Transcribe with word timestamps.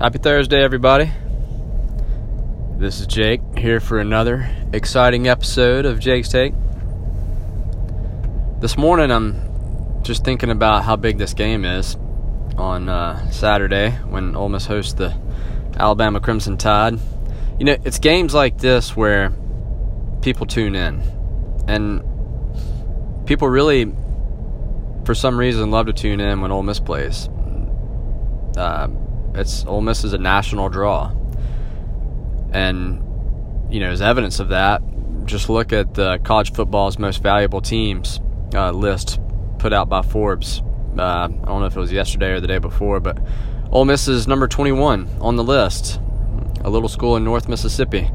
Happy 0.00 0.16
Thursday, 0.16 0.62
everybody. 0.62 1.10
This 2.78 3.00
is 3.00 3.06
Jake 3.06 3.42
here 3.58 3.80
for 3.80 3.98
another 3.98 4.48
exciting 4.72 5.28
episode 5.28 5.84
of 5.84 6.00
Jake's 6.00 6.30
Take. 6.30 6.54
This 8.60 8.78
morning, 8.78 9.10
I'm 9.10 10.02
just 10.02 10.24
thinking 10.24 10.48
about 10.48 10.84
how 10.84 10.96
big 10.96 11.18
this 11.18 11.34
game 11.34 11.66
is 11.66 11.96
on 12.56 12.88
uh, 12.88 13.30
Saturday 13.30 13.90
when 14.08 14.36
Ole 14.36 14.48
Miss 14.48 14.64
hosts 14.64 14.94
the 14.94 15.14
Alabama 15.76 16.18
Crimson 16.18 16.56
Tide. 16.56 16.98
You 17.58 17.66
know, 17.66 17.76
it's 17.84 17.98
games 17.98 18.32
like 18.32 18.56
this 18.56 18.96
where 18.96 19.34
people 20.22 20.46
tune 20.46 20.76
in, 20.76 21.02
and 21.68 22.00
people 23.26 23.50
really, 23.50 23.92
for 25.04 25.14
some 25.14 25.38
reason, 25.38 25.70
love 25.70 25.88
to 25.88 25.92
tune 25.92 26.20
in 26.20 26.40
when 26.40 26.52
Ole 26.52 26.62
Miss 26.62 26.80
plays. 26.80 27.28
Uh, 28.56 28.88
it's 29.34 29.64
Ole 29.66 29.80
Miss 29.80 30.04
is 30.04 30.12
a 30.12 30.18
national 30.18 30.68
draw, 30.68 31.12
and 32.52 33.02
you 33.72 33.80
know, 33.80 33.90
as 33.90 34.02
evidence 34.02 34.40
of 34.40 34.48
that, 34.48 34.82
just 35.24 35.48
look 35.48 35.72
at 35.72 35.94
the 35.94 36.18
college 36.18 36.52
football's 36.52 36.98
most 36.98 37.22
valuable 37.22 37.60
teams 37.60 38.20
uh, 38.54 38.72
list 38.72 39.20
put 39.58 39.72
out 39.72 39.88
by 39.88 40.02
Forbes. 40.02 40.62
Uh, 40.98 41.02
I 41.02 41.28
don't 41.28 41.60
know 41.60 41.66
if 41.66 41.76
it 41.76 41.80
was 41.80 41.92
yesterday 41.92 42.32
or 42.32 42.40
the 42.40 42.48
day 42.48 42.58
before, 42.58 42.98
but 42.98 43.18
Ole 43.70 43.84
Miss 43.84 44.08
is 44.08 44.26
number 44.26 44.48
21 44.48 45.08
on 45.20 45.36
the 45.36 45.44
list. 45.44 46.00
A 46.62 46.70
little 46.70 46.88
school 46.88 47.16
in 47.16 47.24
North 47.24 47.48
Mississippi 47.48 48.10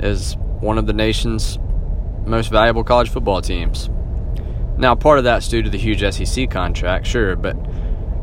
is 0.00 0.36
one 0.60 0.78
of 0.78 0.86
the 0.86 0.92
nation's 0.92 1.58
most 2.24 2.50
valuable 2.50 2.82
college 2.82 3.10
football 3.10 3.42
teams. 3.42 3.90
Now, 4.78 4.94
part 4.94 5.18
of 5.18 5.24
that's 5.24 5.48
due 5.48 5.62
to 5.62 5.68
the 5.68 5.78
huge 5.78 6.00
SEC 6.14 6.50
contract, 6.50 7.06
sure, 7.06 7.36
but 7.36 7.56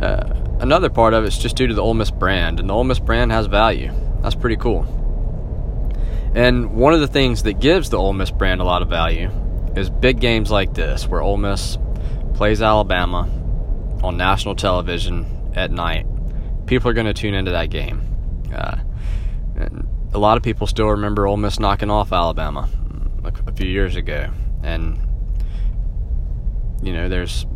uh, 0.00 0.34
another 0.60 0.88
part 0.90 1.14
of 1.14 1.24
it's 1.24 1.38
just 1.38 1.56
due 1.56 1.66
to 1.66 1.74
the 1.74 1.82
Ole 1.82 1.94
Miss 1.94 2.10
brand, 2.10 2.60
and 2.60 2.68
the 2.68 2.74
Ole 2.74 2.84
Miss 2.84 2.98
brand 2.98 3.32
has 3.32 3.46
value. 3.46 3.92
That's 4.22 4.34
pretty 4.34 4.56
cool. 4.56 4.82
And 6.34 6.72
one 6.74 6.94
of 6.94 7.00
the 7.00 7.08
things 7.08 7.42
that 7.44 7.60
gives 7.60 7.90
the 7.90 7.98
Ole 7.98 8.12
Miss 8.12 8.30
brand 8.30 8.60
a 8.60 8.64
lot 8.64 8.82
of 8.82 8.88
value 8.88 9.30
is 9.76 9.90
big 9.90 10.20
games 10.20 10.50
like 10.50 10.74
this, 10.74 11.06
where 11.06 11.20
Ole 11.22 11.36
Miss 11.36 11.78
plays 12.34 12.62
Alabama 12.62 13.28
on 14.02 14.16
national 14.16 14.54
television 14.54 15.52
at 15.54 15.70
night. 15.70 16.06
People 16.66 16.90
are 16.90 16.94
going 16.94 17.06
to 17.06 17.14
tune 17.14 17.34
into 17.34 17.52
that 17.52 17.70
game. 17.70 18.02
Uh, 18.54 18.76
a 20.12 20.18
lot 20.18 20.36
of 20.36 20.42
people 20.42 20.66
still 20.66 20.88
remember 20.88 21.26
Ole 21.26 21.36
Miss 21.36 21.58
knocking 21.58 21.90
off 21.90 22.12
Alabama 22.12 22.68
a, 23.24 23.32
a 23.48 23.52
few 23.52 23.68
years 23.68 23.96
ago, 23.96 24.30
and 24.62 24.98
you 26.82 26.92
know, 26.92 27.08
there's, 27.08 27.46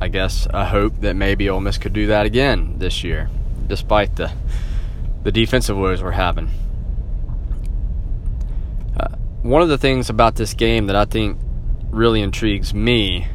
I 0.00 0.08
guess, 0.08 0.46
a 0.50 0.64
hope 0.64 1.00
that 1.00 1.14
maybe 1.14 1.48
Ole 1.50 1.60
Miss 1.60 1.76
could 1.76 1.92
do 1.92 2.06
that 2.06 2.24
again 2.24 2.74
this 2.78 3.04
year, 3.04 3.28
despite 3.66 4.16
the 4.16 4.32
the 5.22 5.30
defensive 5.30 5.76
woes 5.76 6.02
we're 6.02 6.12
having. 6.12 6.48
Uh, 8.98 9.08
one 9.42 9.60
of 9.60 9.68
the 9.68 9.76
things 9.76 10.08
about 10.08 10.36
this 10.36 10.54
game 10.54 10.86
that 10.86 10.96
I 10.96 11.04
think 11.04 11.38
really 11.90 12.22
intrigues 12.22 12.72
me, 12.72 13.26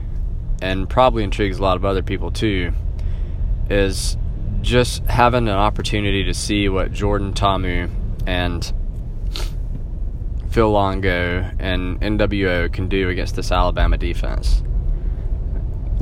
and 0.61 0.89
probably 0.89 1.23
intrigues 1.23 1.59
a 1.59 1.61
lot 1.61 1.77
of 1.77 1.85
other 1.85 2.01
people 2.01 2.31
too, 2.31 2.73
is 3.69 4.17
just 4.61 5.03
having 5.05 5.47
an 5.47 5.55
opportunity 5.55 6.23
to 6.23 6.33
see 6.33 6.67
what 6.69 6.91
Jordan 6.91 7.33
Ta'amu 7.33 7.89
and 8.25 8.73
Phil 10.49 10.71
Longo 10.71 11.51
and 11.59 12.01
NWO 12.01 12.71
can 12.73 12.87
do 12.87 13.09
against 13.09 13.35
this 13.35 13.51
Alabama 13.51 13.97
defense. 13.97 14.63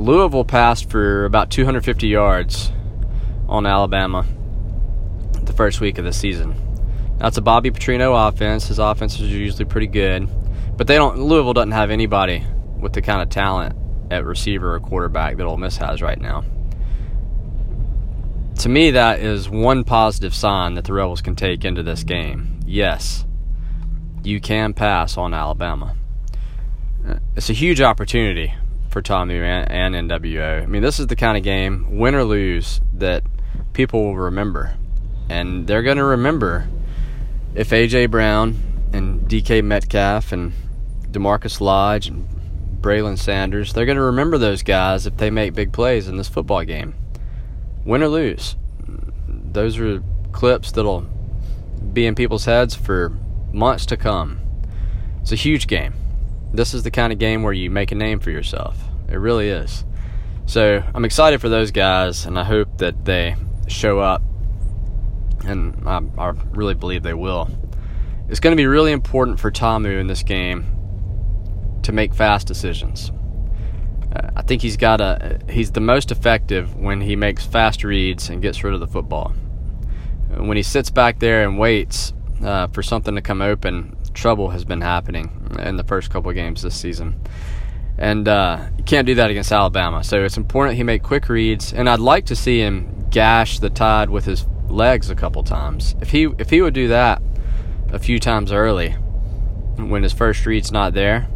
Louisville 0.04 0.44
passed 0.44 0.90
for 0.90 1.24
about 1.24 1.48
250 1.48 2.08
yards 2.08 2.70
on 3.48 3.64
Alabama 3.64 4.26
the 5.44 5.54
first 5.54 5.80
week 5.80 5.96
of 5.96 6.04
the 6.04 6.12
season. 6.12 6.54
That's 7.16 7.38
a 7.38 7.40
Bobby 7.40 7.70
Petrino 7.70 8.28
offense. 8.28 8.66
His 8.66 8.78
offenses 8.78 9.22
are 9.22 9.38
usually 9.38 9.64
pretty 9.64 9.86
good, 9.86 10.28
but 10.76 10.88
they 10.88 10.96
don't. 10.96 11.20
Louisville 11.20 11.54
doesn't 11.54 11.70
have 11.70 11.90
anybody 11.90 12.44
with 12.78 12.92
the 12.92 13.00
kind 13.00 13.22
of 13.22 13.30
talent 13.30 13.76
at 14.10 14.26
receiver 14.26 14.74
or 14.74 14.80
quarterback 14.80 15.38
that 15.38 15.46
Ole 15.46 15.56
Miss 15.56 15.78
has 15.78 16.02
right 16.02 16.20
now. 16.20 16.44
To 18.58 18.68
me, 18.68 18.90
that 18.90 19.20
is 19.20 19.48
one 19.48 19.84
positive 19.84 20.34
sign 20.34 20.74
that 20.74 20.84
the 20.84 20.92
Rebels 20.92 21.22
can 21.22 21.34
take 21.34 21.64
into 21.64 21.82
this 21.82 22.04
game. 22.04 22.60
Yes, 22.66 23.24
you 24.22 24.38
can 24.38 24.74
pass 24.74 25.16
on 25.16 25.32
Alabama. 25.32 25.96
Uh, 27.08 27.20
it's 27.36 27.48
a 27.48 27.54
huge 27.54 27.80
opportunity 27.80 28.52
for 28.94 29.02
Tommy 29.02 29.40
and, 29.40 29.94
and 29.94 30.08
NWO. 30.08 30.62
I 30.62 30.66
mean, 30.66 30.80
this 30.80 31.00
is 31.00 31.08
the 31.08 31.16
kind 31.16 31.36
of 31.36 31.42
game, 31.42 31.98
win 31.98 32.14
or 32.14 32.22
lose, 32.22 32.80
that 32.92 33.24
people 33.72 34.04
will 34.04 34.16
remember. 34.16 34.76
And 35.28 35.66
they're 35.66 35.82
going 35.82 35.96
to 35.96 36.04
remember 36.04 36.68
if 37.56 37.72
A.J. 37.72 38.06
Brown 38.06 38.56
and 38.92 39.22
DK 39.22 39.64
Metcalf 39.64 40.30
and 40.30 40.52
DaMarkus 41.10 41.60
Lodge 41.60 42.06
and 42.06 42.28
Braylon 42.80 43.18
Sanders, 43.18 43.72
they're 43.72 43.84
going 43.84 43.96
to 43.96 44.02
remember 44.02 44.38
those 44.38 44.62
guys 44.62 45.06
if 45.06 45.16
they 45.16 45.28
make 45.28 45.54
big 45.54 45.72
plays 45.72 46.06
in 46.06 46.16
this 46.16 46.28
football 46.28 46.62
game. 46.62 46.94
Win 47.84 48.00
or 48.00 48.08
lose. 48.08 48.54
Those 49.26 49.76
are 49.80 50.04
clips 50.30 50.70
that'll 50.70 51.00
be 51.92 52.06
in 52.06 52.14
people's 52.14 52.44
heads 52.44 52.76
for 52.76 53.08
months 53.52 53.86
to 53.86 53.96
come. 53.96 54.38
It's 55.20 55.32
a 55.32 55.36
huge 55.36 55.66
game 55.66 55.94
this 56.56 56.74
is 56.74 56.82
the 56.82 56.90
kind 56.90 57.12
of 57.12 57.18
game 57.18 57.42
where 57.42 57.52
you 57.52 57.70
make 57.70 57.92
a 57.92 57.94
name 57.94 58.20
for 58.20 58.30
yourself. 58.30 58.78
It 59.08 59.16
really 59.16 59.48
is. 59.48 59.84
So 60.46 60.82
I'm 60.94 61.04
excited 61.04 61.40
for 61.40 61.48
those 61.48 61.70
guys, 61.70 62.26
and 62.26 62.38
I 62.38 62.44
hope 62.44 62.78
that 62.78 63.04
they 63.04 63.36
show 63.66 63.98
up, 63.98 64.22
and 65.44 65.82
I, 65.86 66.00
I 66.18 66.28
really 66.50 66.74
believe 66.74 67.02
they 67.02 67.14
will. 67.14 67.48
It's 68.28 68.40
going 68.40 68.52
to 68.52 68.56
be 68.56 68.66
really 68.66 68.92
important 68.92 69.40
for 69.40 69.50
Ta'amu 69.50 70.00
in 70.00 70.06
this 70.06 70.22
game 70.22 70.70
to 71.82 71.92
make 71.92 72.14
fast 72.14 72.46
decisions. 72.46 73.10
Uh, 74.14 74.30
I 74.36 74.42
think 74.42 74.62
he's 74.62 74.76
got 74.76 75.00
a 75.00 75.40
he's 75.48 75.72
the 75.72 75.80
most 75.80 76.10
effective 76.10 76.74
when 76.76 77.00
he 77.00 77.16
makes 77.16 77.44
fast 77.44 77.84
reads 77.84 78.28
and 78.30 78.40
gets 78.40 78.62
rid 78.62 78.74
of 78.74 78.80
the 78.80 78.86
football. 78.86 79.34
When 80.36 80.56
he 80.56 80.62
sits 80.62 80.90
back 80.90 81.18
there 81.18 81.42
and 81.42 81.58
waits 81.58 82.12
uh, 82.42 82.68
for 82.68 82.82
something 82.82 83.14
to 83.14 83.22
come 83.22 83.40
open, 83.42 83.96
trouble 84.14 84.50
has 84.50 84.64
been 84.64 84.80
happening 84.80 85.48
in 85.58 85.76
the 85.76 85.84
first 85.84 86.10
couple 86.10 86.30
of 86.30 86.36
games 86.36 86.62
this 86.62 86.74
season. 86.74 87.20
And 87.98 88.26
uh, 88.26 88.66
you 88.76 88.84
can't 88.84 89.06
do 89.06 89.14
that 89.16 89.30
against 89.30 89.52
Alabama. 89.52 90.02
So 90.02 90.24
it's 90.24 90.36
important 90.36 90.76
he 90.76 90.82
make 90.82 91.02
quick 91.02 91.28
reads, 91.28 91.72
and 91.72 91.88
I'd 91.88 92.00
like 92.00 92.26
to 92.26 92.36
see 92.36 92.60
him 92.60 93.06
gash 93.10 93.58
the 93.58 93.70
tide 93.70 94.10
with 94.10 94.24
his 94.24 94.46
legs 94.68 95.10
a 95.10 95.14
couple 95.14 95.42
times. 95.44 95.94
If 96.00 96.10
he 96.10 96.24
if 96.38 96.50
he 96.50 96.60
would 96.60 96.74
do 96.74 96.88
that 96.88 97.22
a 97.92 97.98
few 97.98 98.18
times 98.18 98.50
early, 98.50 98.90
when 99.76 100.02
his 100.02 100.12
first 100.12 100.44
read's 100.46 100.72
not 100.72 100.94
there, 100.94 101.28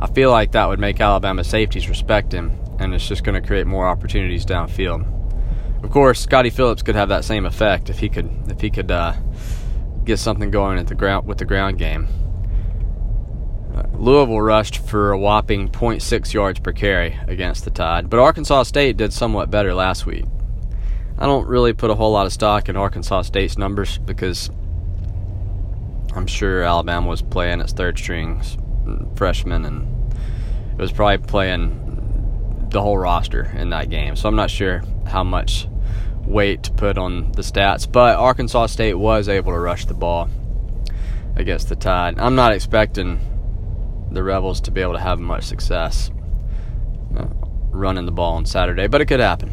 I 0.00 0.06
feel 0.06 0.30
like 0.30 0.52
that 0.52 0.66
would 0.66 0.78
make 0.78 1.00
Alabama 1.00 1.44
safeties 1.44 1.88
respect 1.88 2.32
him, 2.32 2.58
and 2.78 2.94
it's 2.94 3.06
just 3.06 3.24
going 3.24 3.40
to 3.40 3.46
create 3.46 3.66
more 3.66 3.86
opportunities 3.86 4.46
downfield. 4.46 5.12
Of 5.82 5.90
course, 5.90 6.20
Scottie 6.20 6.50
Phillips 6.50 6.82
could 6.82 6.94
have 6.94 7.10
that 7.10 7.24
same 7.24 7.44
effect 7.44 7.90
if 7.90 7.98
he 7.98 8.08
could 8.08 8.30
if 8.48 8.60
he 8.60 8.70
could 8.70 8.90
uh, 8.90 9.14
get 10.06 10.18
something 10.18 10.50
going 10.50 10.78
at 10.78 10.86
the 10.86 10.94
ground 10.94 11.26
with 11.26 11.38
the 11.38 11.44
ground 11.44 11.78
game. 11.78 12.08
Uh, 13.74 13.82
Louisville 13.98 14.40
rushed 14.40 14.78
for 14.78 15.12
a 15.12 15.18
whopping 15.18 15.68
0.6 15.68 16.32
yards 16.32 16.60
per 16.60 16.72
carry 16.72 17.18
against 17.26 17.64
the 17.64 17.70
Tide, 17.70 18.08
but 18.08 18.18
Arkansas 18.18 18.62
State 18.62 18.96
did 18.96 19.12
somewhat 19.12 19.50
better 19.50 19.74
last 19.74 20.06
week. 20.06 20.24
I 21.18 21.26
don't 21.26 21.46
really 21.46 21.72
put 21.72 21.90
a 21.90 21.94
whole 21.94 22.12
lot 22.12 22.26
of 22.26 22.32
stock 22.32 22.68
in 22.68 22.76
Arkansas 22.76 23.22
State's 23.22 23.58
numbers 23.58 23.98
because 23.98 24.50
I'm 26.14 26.26
sure 26.26 26.62
Alabama 26.62 27.08
was 27.08 27.22
playing 27.22 27.60
its 27.60 27.72
third 27.72 27.98
strings 27.98 28.56
freshman 29.16 29.64
and 29.64 30.14
it 30.72 30.80
was 30.80 30.92
probably 30.92 31.26
playing 31.26 32.68
the 32.70 32.80
whole 32.80 32.98
roster 32.98 33.44
in 33.56 33.70
that 33.70 33.90
game. 33.90 34.16
So 34.16 34.28
I'm 34.28 34.36
not 34.36 34.50
sure 34.50 34.82
how 35.06 35.24
much 35.24 35.68
weight 36.26 36.62
to 36.64 36.72
put 36.72 36.98
on 36.98 37.32
the 37.32 37.42
stats, 37.42 37.90
but 37.90 38.16
Arkansas 38.16 38.66
State 38.66 38.94
was 38.94 39.28
able 39.28 39.52
to 39.52 39.58
rush 39.58 39.86
the 39.86 39.94
ball 39.94 40.28
against 41.36 41.68
the 41.68 41.76
Tide. 41.76 42.18
I'm 42.18 42.34
not 42.34 42.52
expecting 42.52 43.20
the 44.10 44.22
Rebels 44.22 44.60
to 44.62 44.70
be 44.70 44.80
able 44.80 44.94
to 44.94 45.00
have 45.00 45.18
much 45.18 45.44
success 45.44 46.10
uh, 47.16 47.26
running 47.70 48.06
the 48.06 48.12
ball 48.12 48.34
on 48.34 48.46
Saturday, 48.46 48.86
but 48.86 49.00
it 49.00 49.06
could 49.06 49.20
happen. 49.20 49.52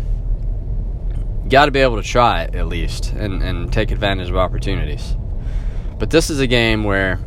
Got 1.49 1.65
to 1.65 1.71
be 1.71 1.79
able 1.79 2.01
to 2.01 2.07
try 2.07 2.43
it 2.43 2.55
at 2.55 2.67
least 2.67 3.11
and, 3.11 3.43
and 3.43 3.71
take 3.71 3.91
advantage 3.91 4.29
of 4.29 4.37
opportunities. 4.37 5.15
But 5.99 6.09
this 6.09 6.29
is 6.29 6.39
a 6.39 6.47
game 6.47 6.83
where 6.83 7.19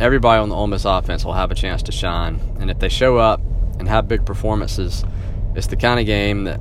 everybody 0.00 0.40
on 0.40 0.48
the 0.48 0.54
Ole 0.54 0.66
Miss 0.66 0.84
offense 0.84 1.24
will 1.24 1.32
have 1.32 1.50
a 1.50 1.54
chance 1.54 1.82
to 1.84 1.92
shine, 1.92 2.40
and 2.60 2.70
if 2.70 2.78
they 2.78 2.88
show 2.88 3.16
up 3.16 3.40
and 3.78 3.88
have 3.88 4.08
big 4.08 4.26
performances, 4.26 5.04
it's 5.54 5.68
the 5.68 5.76
kind 5.76 6.00
of 6.00 6.06
game 6.06 6.44
that 6.44 6.60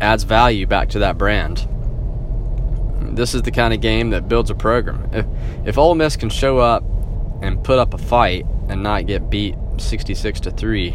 adds 0.00 0.24
value 0.24 0.66
back 0.66 0.90
to 0.90 1.00
that 1.00 1.18
brand. 1.18 1.66
This 3.16 3.34
is 3.34 3.42
the 3.42 3.50
kind 3.50 3.74
of 3.74 3.80
game 3.80 4.10
that 4.10 4.28
builds 4.28 4.50
a 4.50 4.54
program. 4.54 5.08
If 5.12 5.26
if 5.66 5.78
Ole 5.78 5.94
Miss 5.94 6.16
can 6.16 6.30
show 6.30 6.58
up 6.58 6.84
and 7.42 7.62
put 7.62 7.78
up 7.78 7.94
a 7.94 7.98
fight 7.98 8.46
and 8.68 8.82
not 8.82 9.06
get 9.06 9.30
beat 9.30 9.54
66 9.78 10.40
to 10.40 10.50
3, 10.50 10.90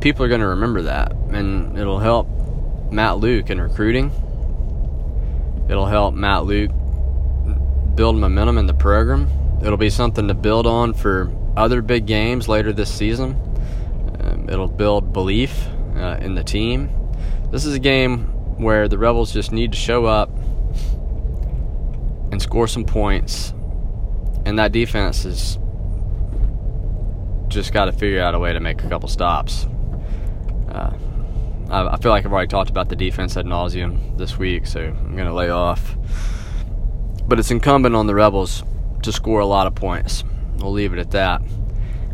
people 0.00 0.24
are 0.24 0.28
going 0.28 0.40
to 0.40 0.48
remember 0.48 0.82
that 0.82 1.12
and 1.12 1.78
it'll 1.78 1.98
help 1.98 2.28
Matt 2.90 3.18
Luke 3.18 3.50
in 3.50 3.60
recruiting. 3.60 4.10
It'll 5.68 5.86
help 5.86 6.14
Matt 6.14 6.44
Luke 6.44 6.72
build 7.94 8.16
momentum 8.16 8.58
in 8.58 8.66
the 8.66 8.74
program. 8.74 9.28
It'll 9.62 9.76
be 9.76 9.90
something 9.90 10.26
to 10.28 10.34
build 10.34 10.66
on 10.66 10.94
for 10.94 11.30
other 11.56 11.82
big 11.82 12.06
games 12.06 12.48
later 12.48 12.72
this 12.72 12.92
season. 12.92 13.36
It'll 14.50 14.68
build 14.68 15.12
belief 15.12 15.66
uh, 15.96 16.18
in 16.20 16.34
the 16.34 16.42
team. 16.42 16.90
This 17.50 17.64
is 17.64 17.74
a 17.74 17.78
game 17.78 18.24
where 18.58 18.88
the 18.88 18.98
Rebels 18.98 19.32
just 19.32 19.52
need 19.52 19.72
to 19.72 19.78
show 19.78 20.06
up 20.06 20.28
and 22.32 22.40
score 22.42 22.66
some 22.66 22.84
points, 22.84 23.52
and 24.44 24.58
that 24.58 24.72
defense 24.72 25.22
has 25.22 25.58
just 27.48 27.72
got 27.72 27.86
to 27.86 27.92
figure 27.92 28.20
out 28.20 28.34
a 28.34 28.38
way 28.38 28.52
to 28.52 28.60
make 28.60 28.82
a 28.82 28.88
couple 28.88 29.08
stops. 29.08 29.66
Uh, 30.68 30.92
I, 31.70 31.94
I 31.94 31.96
feel 31.96 32.12
like 32.12 32.24
I've 32.24 32.32
already 32.32 32.48
talked 32.48 32.70
about 32.70 32.88
the 32.88 32.96
defense 32.96 33.36
ad 33.36 33.46
nauseum 33.46 34.16
this 34.18 34.38
week, 34.38 34.66
so 34.66 34.80
I'm 34.80 35.14
going 35.14 35.26
to 35.26 35.34
lay 35.34 35.50
off. 35.50 35.96
But 37.26 37.38
it's 37.38 37.50
incumbent 37.50 37.94
on 37.94 38.06
the 38.06 38.14
Rebels 38.14 38.62
to 39.02 39.12
score 39.12 39.40
a 39.40 39.46
lot 39.46 39.66
of 39.66 39.74
points. 39.74 40.24
We'll 40.58 40.72
leave 40.72 40.92
it 40.92 40.98
at 40.98 41.12
that. 41.12 41.40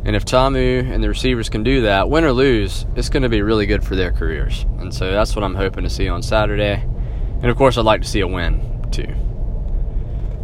And 0.06 0.14
if 0.14 0.24
Ta'amu 0.24 0.88
and 0.92 1.02
the 1.02 1.08
receivers 1.08 1.48
can 1.48 1.64
do 1.64 1.80
that, 1.80 2.08
win 2.08 2.22
or 2.22 2.30
lose, 2.30 2.86
it's 2.94 3.08
going 3.08 3.24
to 3.24 3.28
be 3.28 3.42
really 3.42 3.66
good 3.66 3.82
for 3.82 3.96
their 3.96 4.12
careers. 4.12 4.64
And 4.78 4.94
so 4.94 5.10
that's 5.10 5.34
what 5.34 5.42
I'm 5.42 5.56
hoping 5.56 5.82
to 5.82 5.90
see 5.90 6.08
on 6.08 6.22
Saturday. 6.22 6.74
And 7.42 7.46
of 7.46 7.56
course, 7.56 7.76
I'd 7.76 7.84
like 7.84 8.02
to 8.02 8.08
see 8.08 8.20
a 8.20 8.26
win, 8.28 8.86
too. 8.92 9.12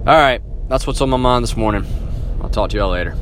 All 0.05 0.19
right, 0.19 0.43
that's 0.69 0.85
what's 0.85 1.01
on 1.01 1.11
my 1.11 1.17
mind 1.17 1.45
this 1.45 1.57
morning. 1.57 1.87
I'll 2.43 2.51
talk 2.51 2.71
to 2.71 2.77
y'all 2.77 2.91
later. 2.91 3.17